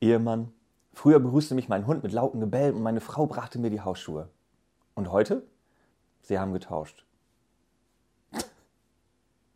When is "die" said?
3.70-3.80